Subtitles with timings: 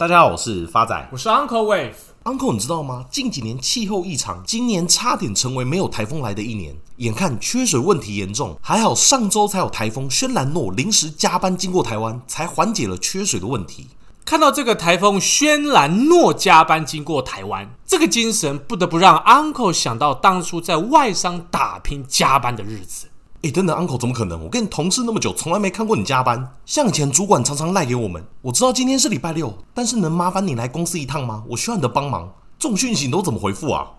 [0.00, 1.92] 大家好，我是发仔，我是 Uncle Wave。
[2.24, 3.04] Uncle，你知道吗？
[3.10, 6.74] 近几年气候异常，今年差点成为没有台风来的一年。
[6.96, 13.88] 眼看缺水问题严重，还好上周才有台风轩岚诺临时加班经过台湾，才缓解了缺水的问题。
[14.24, 23.08] 看到这个台风轩岚诺加班经过台湾，这个精神不得不让 Uncle 想到当初在外商打拼加班的日子。
[23.42, 24.42] 哎，等等，Uncle 怎么可能？
[24.44, 26.52] 我跟你同事那么久，从来没看过你加班。
[26.66, 31.42] 像以前主管常常赖给我们，我知道今天是礼拜六，但是能麻烦你来公司一趟吗？
[31.48, 32.34] 我需要你的帮忙。
[32.58, 33.92] 这种讯息你都怎么回复啊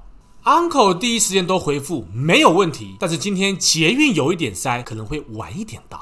[0.43, 5.99] ？Uncle 第一时间都回复没有问题，但是今天捷运有一点塞，可能会晚一点到。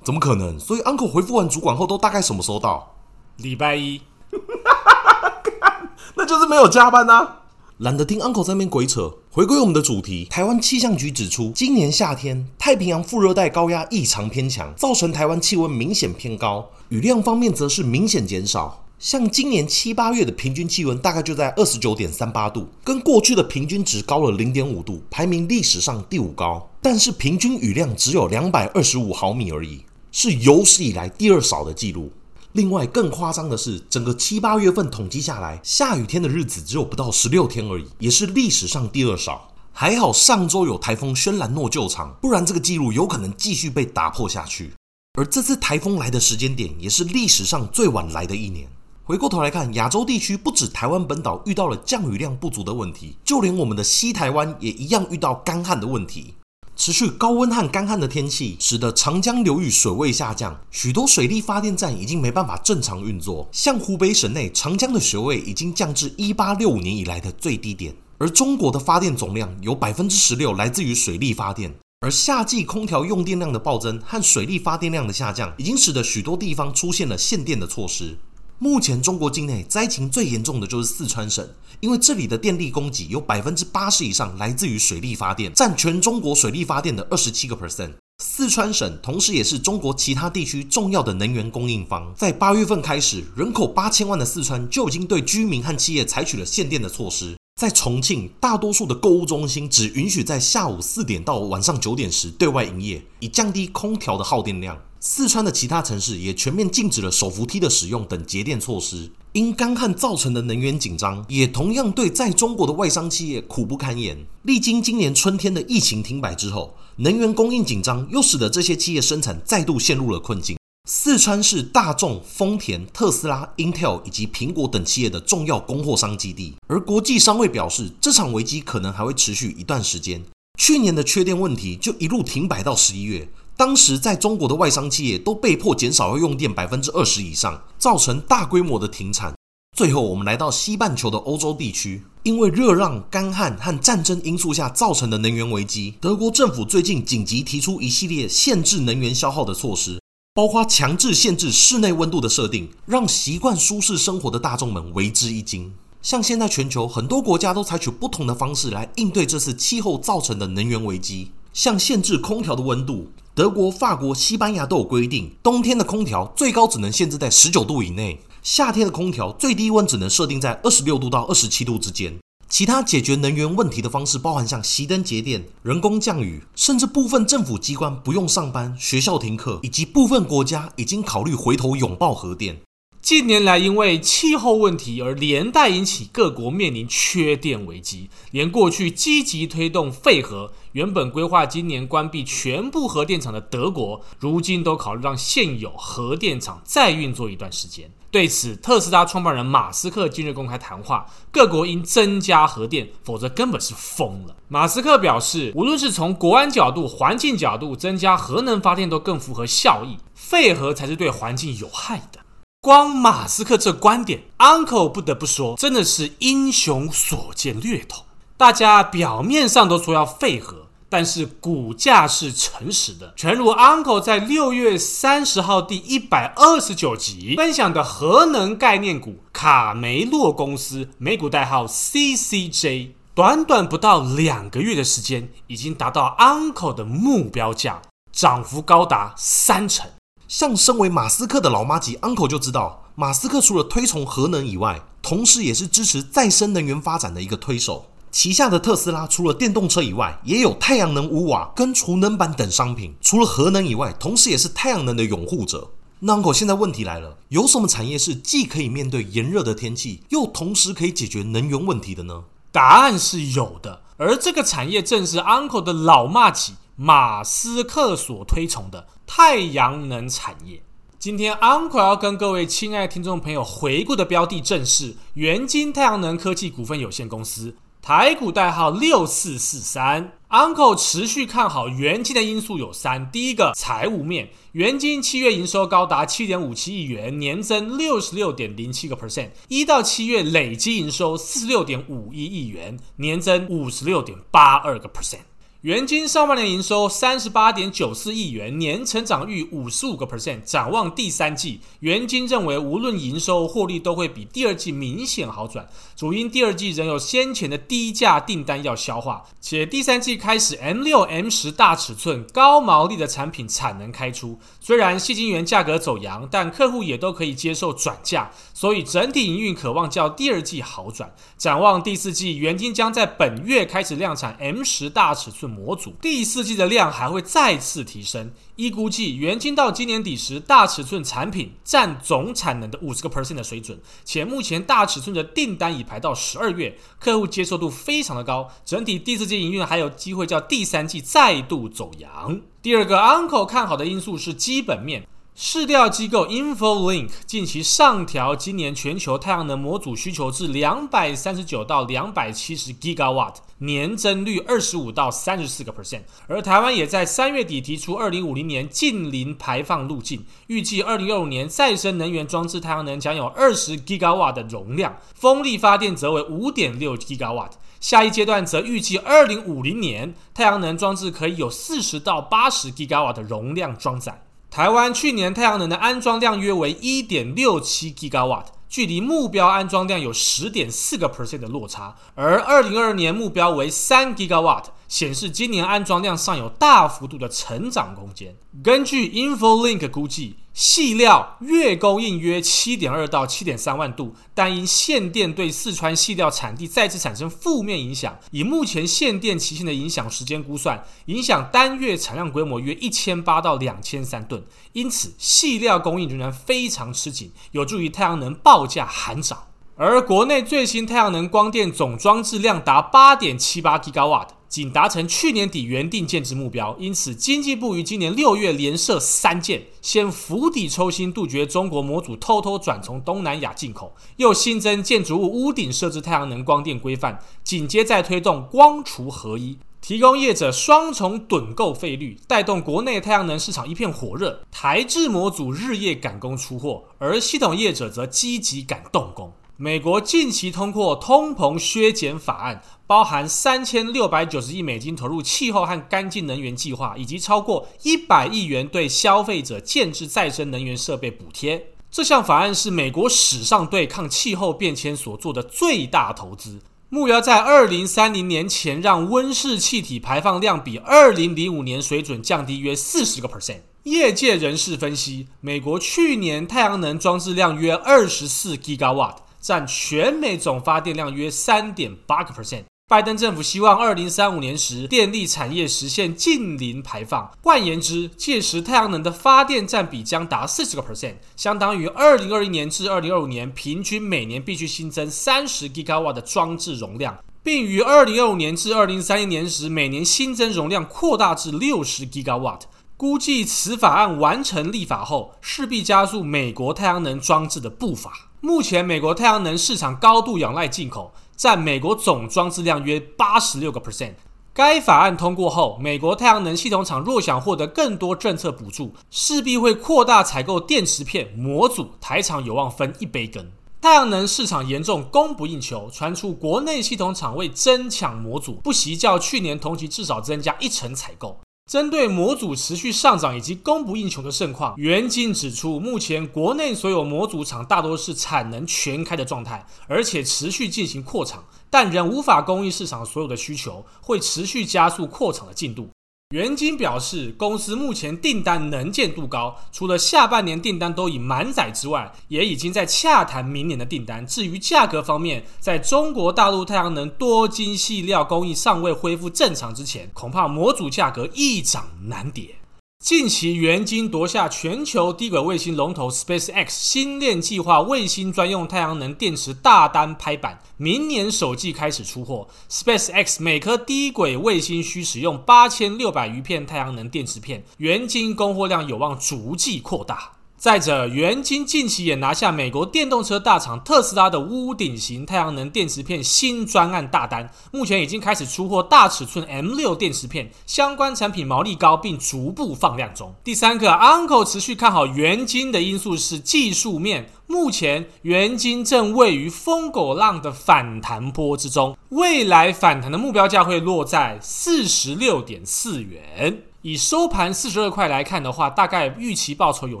[0.02, 0.60] 怎么可能？
[0.60, 2.96] 所以 Uncle 回复完主管后，都大概什么时候到？
[3.38, 4.02] 礼拜一。
[6.14, 7.38] 那就是没有加班啊。
[7.78, 10.26] 懒得听 Uncle 在那边鬼扯，回归我们的主题。
[10.28, 18.84] 台湾气象局指出，今年夏天太平洋副热带高压异常偏强，造成台湾气温明显偏高，雨量方面则是明显减少。
[18.98, 26.68] 像今年七八月的平均气温大概就在二十九点三八度，跟过去的平均值高了零点五度，排名历史上第五高。
[26.82, 32.12] 但是平均雨量只有两百二十五毫米而已，是有史以来第二少的记录。
[32.52, 39.48] 另外更夸张的是，整个七八月份统计下来，下雨天的日子只有不到十六天而已，也是历史上第二少。
[39.72, 44.70] 还好上周有台风轩岚诺救场，不然这个记录有可能继续被打破下去。
[45.14, 48.68] 而这次台风来的时间点，也是历史上最晚来的一年。
[49.04, 56.34] 回过头来看，亚洲地区不止台湾本岛遇到了降雨量不足的问题，就连我们的西台湾也一样遇到干旱的问题。
[56.74, 63.48] 持续高温和干旱的天气，使得长江流域水位下降，许多水力发电站已经没办法正常运作。
[63.52, 67.94] 像湖北省内，长江的水位已经降至一八六五年以来的最低点。
[68.18, 78.16] 而中国的发电总量有百分之十六来自于水力发电，而夏季空调用电量的暴增和水力发电量的下降，已经使得许多地方出现了限电的措施。
[78.62, 81.44] 目前中国境内灾情最严重的就是四川省，
[81.80, 87.90] 因为这里的电力供给有百分之八十以上来自于水力发电，占全中国水力发电的二十七个 percent。
[88.22, 92.14] 四川省同时也是中国其他地区重要的能源供应方。
[92.16, 97.36] 在八月份开始，人口八千万的四川就已经对居民和企业采取了限电的措施。
[97.60, 104.78] 在重庆，大多数的购物中心只允许在下午四点到晚上九点时对外营业，以降低空调的耗电量。
[105.04, 109.10] 四川的其他城市也全面禁止了手扶梯的使用等节电措施。
[109.32, 114.16] 因干旱造成的能源紧张，也同样对在中国的外商企业苦不堪言。
[114.42, 120.56] 历经今年春天的疫情停摆之后，能源供应紧张又使得这些企业生产再度陷入了困境。
[120.88, 130.22] 四川是大众、丰田、特斯拉、Intel 以及苹果等企业的重要供货商基地，而国际商会表示，这场危机可能还会持续一段时间。
[130.60, 133.28] 去年的缺电问题就一路停摆到十一月。
[133.56, 139.34] 当时在中国的外商企业都被迫减少要用电百分之二十以上，造成大规模的停产。
[139.76, 149.98] 最后，我们来到西半球的欧洲地区，因为热浪、干旱和战争因素下造成的能源危机，德国政府最近紧急提出一系列限制能源消耗的措施，
[150.34, 155.72] 包括强制限制室内温度的设定，让习惯舒适生活的大众们为之一惊。
[156.02, 163.10] 像现在全球很多国家都采取不同的方式来应对这次气候造成的能源危机，像限制空调的温度。
[163.34, 172.14] 德国、法国、西班牙都有规定，冬天的空调最高只能限制在十九度以内，夏天的空调最低温只能设定在二十六度到二十七度之间。
[172.50, 182.60] 其他解决能源问题的方式包含像熄灯节电、人工降雨，甚至部分政府机关不用上班、学校停课，以及部分国家已经考虑回头拥抱核电。
[183.02, 197.90] 近年来，因为气候问题而连带引起各国面临缺电危机，连过去积极推动废核、原本规划今年关闭全部核电厂的德国，如今都考虑让现有核电厂再运作一段时间。
[198.12, 204.36] 对此，特斯拉创办人马斯克今日公开谈话，各国应增加核电，否则根本是疯了。
[204.46, 212.20] 马斯克表示，无论是从国安角度、环境角度，增加核能发电都更符合效益，废核才是对环境有害的。
[212.64, 218.04] 光马斯克这观点，Uncle 不得不说，真的是英雄所见略同。
[218.36, 223.14] 大家表面上都说要废核，但是股价是诚实的。
[223.16, 237.82] 诚如 Uncle 在六月三十号第一百二十九集分享的核能概念股卡梅洛公司，美股代号 CCJ，短短不到两个月的时间，已经达到 Uncle 的目标价，
[238.12, 239.90] 涨幅高达三成。
[240.32, 247.84] 像身为马斯克的老妈级 uncle 就知道，马斯克除了推崇核能以外，同时也是支持再生能源发展的一个推手。
[248.10, 252.94] 旗下的特斯拉除了电动车以外，也有太阳能屋瓦跟储能板等商品。
[253.02, 255.72] 除了核能以外，同时也是太阳能的拥护者。
[255.98, 262.24] 那 Uncle 现在问题来了，有什么产业是既可以面对炎热的天气，又同时可以解决能源问题的呢？
[262.50, 270.64] 答案是有的，而这个产业正是 Uncle 的老麻吉马斯克所推崇的太阳能产业。
[270.98, 277.54] 今天 Uncle 要跟各位亲爱听众朋友回顾的标的正是元晶太阳能科技股份有限公司。
[277.80, 295.20] 台股代号六四四三，Uncle 持续看好元晶的因素有三：第一个，财务面，元晶七月营收高达七点五七亿元，年增六十六点零七个 percent，一到七月累计营收四十六点五一亿元，年增五十六点八二个 percent。
[295.62, 300.42] 元晶上半年营收三十八点九四亿元，年成长率五十五个 percent。
[300.42, 314.40] 展望第三季，元晶认为无论营收获利都会比第二季明显好转，主因第二季仍有先前的低价订单要消化，且第三季开始 M 六 M 十大尺寸高毛利的产品产能开出。
[314.60, 321.14] 虽然细晶圆价格走扬，但客户也都可以接受转价，所以整体营运可望较第二季好转。
[321.38, 325.51] 展望第四季，元晶将在本月开始量产 M 十大尺寸。
[325.52, 342.40] 模组第四季的量还会再次提升，一估计，元晶到今年底时，大尺寸产品占总产能的五十个 percent 的水准，且目前大尺寸的订单已排到十二月，客户接受度非常的高，整体第四季营运还有机会叫第三季再度走阳。
[342.62, 345.06] 第二个 Uncle 看好的因素是基本面。
[345.34, 356.02] 市调机构 InfoLink 近期上调今年全球太阳能模组需求至两百三十九到两百七十 Gigawatt，年增率二十五到三十四个 percent。
[356.26, 367.52] 而台湾也在三月底提出二零五零年近零排放路径，预计二零二五年再生能源装置太阳能将有二十 Gigawatt 的容量，风力发电则为五点六 Gigawatt。
[367.80, 374.22] 下一阶段则预计二零五零年太阳能装置可以有四十到八十 Gigawatt 的容量装载。
[374.52, 384.64] 台湾去年太阳能的安装量约为一点六七 gigawat 距离目标安装量有十点四个 percent 的落差，而二零二二年目标为三 gigawat。
[384.88, 388.36] 显示今年安装量尚有大幅度的成长空间。
[388.62, 398.18] 根据 InfoLink 估计，细料月供应约七点二到七点三万度，但因限电对四川细料产地再次产生负面影响。
[398.30, 404.44] 以目前限电期限的影响时间估算，影响单月产量规模约一千八到两千三吨。
[404.72, 409.51] 因此，细料供应仍然非常吃紧，有助于太阳能报价喊涨。
[409.76, 414.28] 而国内最新太阳能光电总装置量达八点七八 Gigawatt。
[414.46, 439.32] 仅达成去年底原定建置目标，因此经济部于今年六月连设三箭，先釜底抽薪，杜绝中国模组偷偷转从东南亚进口，又新增建筑物屋顶设置太阳能光电规范，紧接再推动光储合一，提供业者双重趸购费率，带动国内太阳能市场一片火热，台制模组日夜赶工出货，而系统业者则积极赶动工。
[439.62, 451.66] 美国近期通过通膨削减法案，包含三千六百九十亿美金投入气候和干净能源计划，以及超过一百亿元对消费者建置再生能源设备补贴。
[451.92, 463.60] 这项法案是美国史上对抗气候变迁所做的最大投资，目标在二零三零年前让温室气体排放量比二零零五年水准降低约四十个 percent。
[463.84, 469.18] 业界人士分析，美国去年太阳能装置量约二十四 Gigawatt。
[469.42, 472.62] 占全美总发电量约三点八个 percent。
[472.88, 477.30] 拜登政府希望二零三五年时电力产业实现净零排放。
[477.42, 492.62] 换言之，届时太阳能的发电占比将达四十个 percent，相当于二零二一年至二零二五年平均每年必须新增三十 Gigawatt 的装置容量，并于二零二五年至二零三一年时每年新增容量扩大至六十 Gigawatt。
[492.98, 498.28] 估计此法案完成立法后，势必加速美国太阳能装置的步伐。
[498.44, 504.14] 目前，美国太阳能市场高度仰赖进口，占美国总装置量约八十六个 percent。
[504.52, 513.48] 该法案通过后，美国太阳能系统厂若想获得更多政策补助，势必会扩大采购电池片模组，台厂有望分一杯羹。
[513.80, 521.38] 太阳能市场严重供不应求，传出国内系统厂为争抢模组，不惜较去年同期至少增加一成采购。
[521.70, 535.88] 针对模组持续上涨以及供不应求的盛况，袁晶指出，目前国内所有模组厂大多是产能全开的状态，而且持续进行扩厂，但仍无法供应市场所有的需求，会持续加速扩厂的进度。
[536.32, 544.26] 袁晶表示，公司目前订单能见度高，除了下半年订单都已满载之外，也已经在洽谈明年的订单。
[544.26, 552.61] 至于价格方面，在中国大陆太阳能多晶细料工艺尚未恢复正常之前，恐怕模组价格一涨难跌。
[553.02, 562.46] 近期，元晶夺下全球低轨卫星龙头 SpaceX 星链计划卫星专用太阳能电池大单拍板，明年首季开始出货。
[562.70, 570.34] SpaceX 每颗低轨卫星需使用八千六百余片太阳能电池片，元晶供货量有望逐季扩大。
[570.62, 583.34] 再者，元晶近期也拿下美国电动车大厂特斯拉的屋顶型太阳能电池片新专案大单，目前已经开始出货大尺寸 M6 电池片，相关产品毛利高，并逐步放量中。
[583.42, 596.62] 第三个，Uncle 持续看好元晶的因素是技术面，目前元晶正位于疯狗浪的反弹波之中，未来反弹的目标价会落在四十六点四元。
[596.82, 600.00] 以收盘四十二块来看的话，大概预期报酬有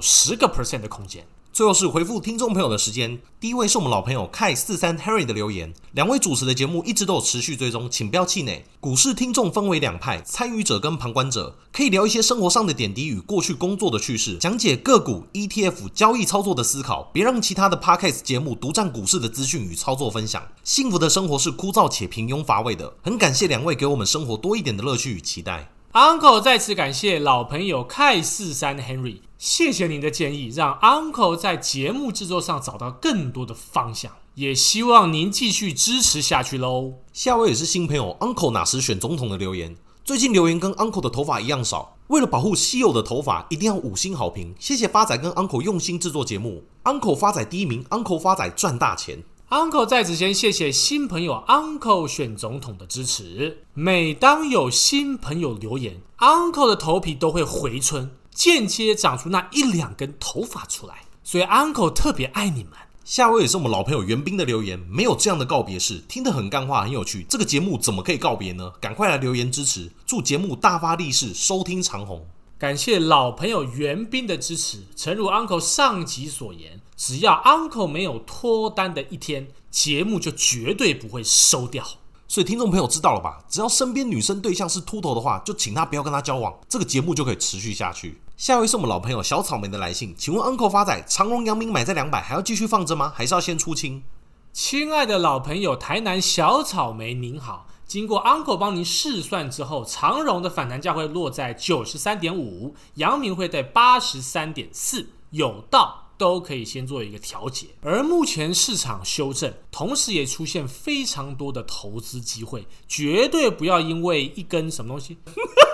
[0.00, 1.24] 十个 percent 的空间。
[1.52, 5.72] 最后是回复听众朋友的时间，第一位是我们老朋友 K 四三 Harry 的留言。
[5.92, 8.64] 两位主持的节目一直都有持续追踪，请不要气馁。
[8.80, 17.10] 股市听众分为两派，参与者跟旁观者，可以聊一些生活上的点滴与过去工作的趣事，讲解个股 ETF 交易操作的思考。
[17.12, 20.42] 别让其他的 Podcast 节目独占股市的资讯与操作分享。
[20.64, 25.70] 幸福的生活是枯燥且平庸乏味的，很感谢两位给我们生活多一点的乐趣与期待。
[25.92, 36.94] Uncle 再次感谢老朋友 K 四三 Henry，谢谢您的建议，让 Uncle 在节目制作上找到更多的方向，也希望您继续支持下去喽。
[37.12, 49.22] 下位也是新朋友 Uncle 哪时选总统的留言，最近留言跟 Uncle 的头发一样少，为了保护稀有的头发，一定要五星好评，谢谢发仔跟 Uncle 用心制作节目，Uncle 发仔第一名，Uncle 发仔赚大钱。
[49.52, 53.64] Uncle 在此先谢谢新朋友 Uncle 选总统的支持。
[53.74, 61.04] 每当有新朋友留言，Uncle 的头皮都会回春，间接长出那一两根头发出来。
[61.22, 62.72] 所以 Uncle 特别爱你们。
[63.04, 67.26] 下位也是我们老朋友袁斌的留言，没有这样的告别式，听得很干话，很有趣。
[67.28, 68.72] 这个节目怎么可以告别呢？
[68.80, 72.26] 赶快来留言支持，祝节目大发利市，收听长虹。
[72.58, 74.84] 感谢老朋友袁斌的支持。
[74.96, 81.84] 诚如 Uncle 上集所言，只要 Uncle 没有脱单的一天，节目就绝对不会收掉。
[82.28, 83.42] 所以听众朋友知道了吧？
[83.48, 88.20] 只要身边女生对象是秃头的话，就请他不要跟他交往，这个节目就可以持续下去。
[88.36, 93.12] 下一位是我们老朋友小草莓的来信，请问 Uncle 发仔，长荣阳明买在两百，还要继续放着吗？
[93.12, 94.04] 还是要先出清？
[94.52, 97.66] 亲爱的老朋友台南小草莓，您好。
[97.84, 107.66] 经过 Uncle 帮您试算之后，长荣的反弹价会落在九十三点五，阳明会在八十三点四，有道都可以先做一个调节。
[107.82, 115.18] 而目前市场修正，同时也出现非常多的投资机会，绝对不要因为一根什么东西，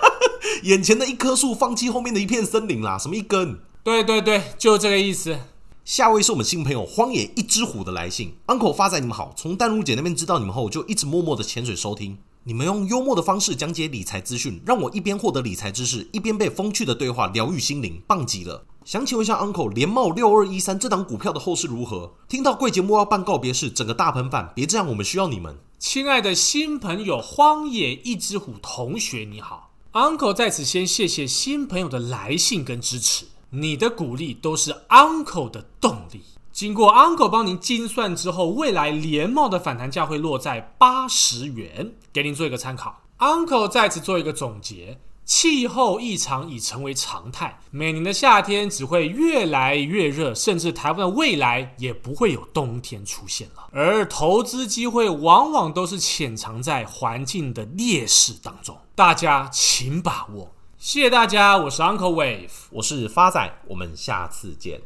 [0.65, 3.59] 眼前的一棵树放弃后面的一片森林啦，什么一根？
[3.85, 5.39] 对对对，就这个意思。
[5.85, 12.17] 下位是我们新朋友荒野一只虎的来信，Uncle 发仔你们好，从淡如姐那边知道你们后，就一直默默的潜水收听。
[12.45, 18.65] 你们用幽默的方式讲解理财资讯，让我一边获得理财知识，一边被风趣的对话疗愈心灵，棒极了。
[18.89, 22.15] 想请问一下 Uncle，联茂六二一三这档股票的后市如何？
[22.27, 25.59] 听到贵节目要办告别式，整个大喷饭，别这样，我们需要你们。
[25.79, 33.27] 亲爱的新朋友荒野一只虎同学你好，Uncle 在此先谢谢新朋友的来信跟支持。
[33.51, 36.23] 你的鼓励都是 Uncle 的动力。
[36.51, 43.03] 经过 Uncle 帮您精算之后，未来联茂的反弹价会落在八十元，给您做一个参考。
[43.19, 44.99] Uncle 在此做一个总结：
[45.29, 53.69] 气候异常已成为常态，每年的夏天只会越来越热，甚至台湾的未来也不会有冬天出现了。
[53.71, 60.51] 而投资机会往往都是潜藏在环境的劣势当中，大家请把握。
[60.79, 64.81] 谢谢大家，我是 Uncle Wave，我是发仔，我们下次见。